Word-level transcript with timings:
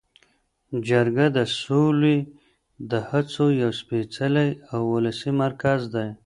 جرګه 0.87 1.25
د 1.37 1.39
سولې 1.61 2.17
د 2.91 2.93
هڅو 3.09 3.45
یو 3.61 3.71
سپیڅلی 3.81 4.49
او 4.71 4.79
ولسي 4.93 5.31
مرکز 5.43 5.79
دی. 5.93 6.07